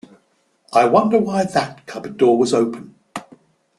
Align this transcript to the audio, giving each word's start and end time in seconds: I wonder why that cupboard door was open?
I 0.73 0.85
wonder 0.85 1.19
why 1.19 1.43
that 1.43 1.85
cupboard 1.85 2.17
door 2.17 2.35
was 2.35 2.55
open? 2.55 2.95